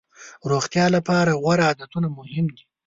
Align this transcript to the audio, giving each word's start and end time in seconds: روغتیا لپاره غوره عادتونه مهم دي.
روغتیا 0.51 0.85
لپاره 0.95 1.31
غوره 1.41 1.63
عادتونه 1.69 2.07
مهم 2.17 2.45
دي. 2.55 2.63